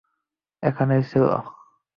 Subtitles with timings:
[0.63, 1.23] এখানেই তো ছিল!